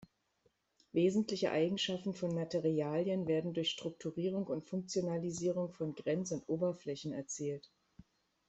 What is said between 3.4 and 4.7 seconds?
durch Strukturierung und